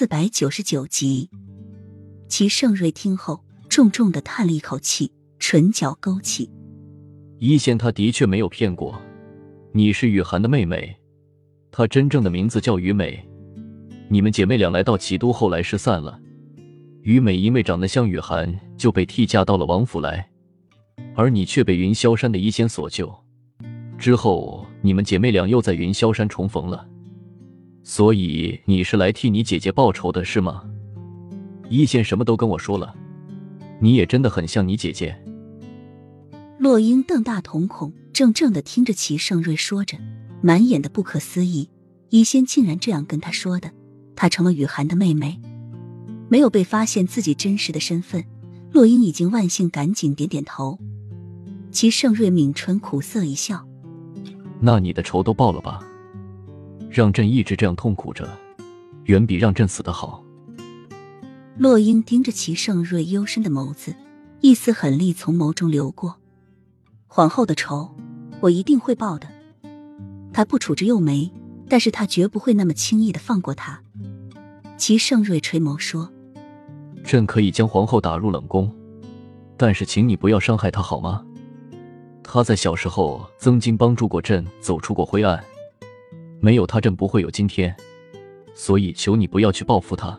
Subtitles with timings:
[0.00, 1.28] 四百九十九集，
[2.26, 6.50] 齐盛瑞听后重重的叹了一口气，唇角勾起。
[7.38, 8.98] 一仙他的确没有骗过，
[9.74, 10.96] 你是雨涵的妹妹，
[11.70, 13.22] 她真正的名字叫于美。
[14.08, 16.18] 你们姐妹俩来到齐都后来失散了，
[17.02, 20.26] 于美因为长得像雨涵，就被替嫁到了王府来，
[21.14, 23.14] 而你却被云霄山的一仙所救。
[23.98, 26.88] 之后，你们姐妹俩又在云霄山重逢了。
[27.90, 30.62] 所以你是来替你姐姐报仇的是吗？
[31.68, 32.94] 一仙什么都跟我说了，
[33.80, 35.20] 你也真的很像你姐姐。
[36.56, 39.98] 洛英瞪大瞳孔，怔怔的听着齐盛瑞说着，
[40.40, 41.68] 满眼的不可思议。
[42.10, 43.72] 一仙竟然这样跟他说的，
[44.14, 45.40] 她成了雨涵的妹妹，
[46.28, 48.24] 没有被发现自己真实的身份。
[48.70, 50.78] 洛英已经万幸，赶紧点点头。
[51.72, 53.66] 齐盛瑞抿唇苦涩一笑
[54.62, 55.84] ：“那你的仇都报了吧？”
[56.90, 58.28] 让朕一直这样痛苦着，
[59.04, 60.24] 远比让朕死的好。
[61.56, 63.94] 洛英盯着齐盛瑞幽深的眸子，
[64.40, 66.16] 一丝狠戾从眸中流过。
[67.06, 67.94] 皇后的仇，
[68.40, 69.28] 我一定会报的。
[70.32, 71.32] 他不处置幼梅，
[71.68, 73.80] 但是他绝不会那么轻易的放过她。
[74.76, 76.10] 齐盛瑞垂眸说
[77.04, 78.74] ：“朕可以将皇后打入冷宫，
[79.56, 81.24] 但是请你不要伤害她，好吗？
[82.24, 85.40] 她在小时候曾经帮助过朕，走出过灰暗。”
[86.40, 87.74] 没有他，朕不会有今天，
[88.54, 90.18] 所以求你不要去报复他。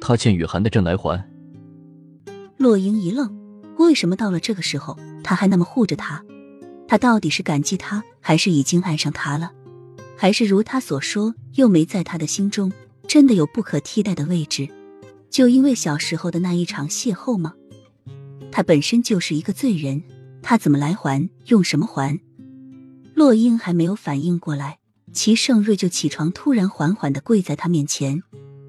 [0.00, 1.22] 他欠雨涵的，朕来还。
[2.56, 3.30] 洛英一愣，
[3.76, 6.24] 为什么到了这个时候他还那么护着他？
[6.88, 9.52] 他到底是感激他，还是已经爱上他了？
[10.16, 12.72] 还是如他所说，又没在他的心中
[13.06, 14.68] 真的有不可替代的位置？
[15.28, 17.52] 就因为小时候的那一场邂逅吗？
[18.50, 20.02] 他本身就是一个罪人，
[20.40, 21.28] 他怎么来还？
[21.48, 22.18] 用什么还？
[23.14, 24.78] 洛英还没有反应过来。
[25.12, 28.22] 齐盛瑞就起床，突然缓缓的跪在他面前，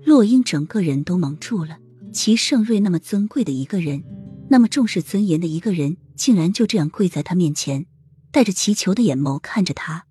[0.05, 1.80] 洛英整个人都蒙住了。
[2.13, 4.03] 齐盛瑞那么尊贵的一个人，
[4.49, 7.85] 那么重视尊严的一个人，竟然就这样跪在他面前，
[8.31, 10.05] 带着祈求的眼眸看着他。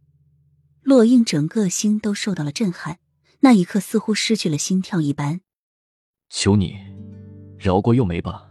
[0.83, 2.99] 洛英整个心都受到了震撼，
[3.41, 5.41] 那一刻似乎失去了心跳一般。
[6.29, 6.75] 求你，
[7.59, 8.45] 饶过幼梅吧。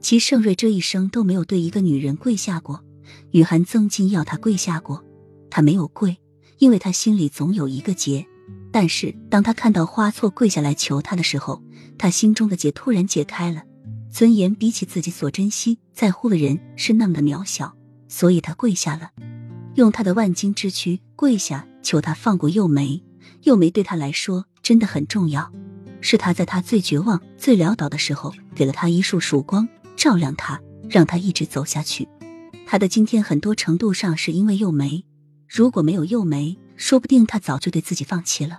[0.00, 2.84] 齐盛瑞这一生都没有对一个女人跪下过，
[3.32, 5.04] 雨涵曾经要他跪下过，
[5.50, 6.16] 他没有跪。
[6.58, 8.26] 因为他心里总有一个结，
[8.70, 11.62] 但是当他看到花错跪下来求他的时候，
[11.98, 13.62] 他心中的结突然解开了。
[14.10, 17.74] 尊严比起自己所珍惜、在乎的人是那么的渺小，
[18.06, 19.10] 所以他跪下了，
[19.74, 23.02] 用他的万金之躯跪下求他放过幼梅。
[23.42, 25.50] 幼梅对他来说真的很重要，
[26.00, 32.08] 是他在他最绝望、最潦倒的时候给了他一束曙光，照亮他，让他一直走下去。
[32.66, 35.04] 他的今天很多程度上是因为幼梅。
[35.56, 38.58] 如果没有幼梅，说不定他早就对自己放弃了。